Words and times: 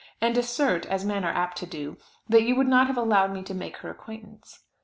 and 0.19 0.35
assert, 0.35 0.87
as 0.87 1.05
men 1.05 1.23
are 1.23 1.31
apt 1.31 1.59
to 1.59 1.67
do, 1.67 1.95
that 2.27 2.41
you 2.41 2.55
would 2.55 2.65
not 2.67 2.87
have 2.87 2.97
allowed 2.97 3.31
me 3.31 3.43
to 3.43 3.53
make 3.53 3.77
her 3.77 3.91
acquaintance. 3.91 4.63